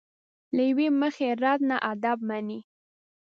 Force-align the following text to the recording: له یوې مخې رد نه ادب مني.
له 0.55 0.61
یوې 0.69 0.87
مخې 0.99 1.27
رد 1.43 1.61
نه 1.69 1.77
ادب 1.91 2.17
مني. 2.29 2.59